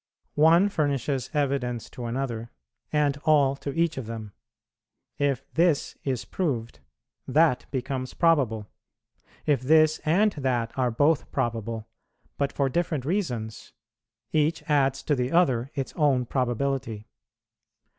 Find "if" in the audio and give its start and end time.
5.19-5.45, 9.45-9.61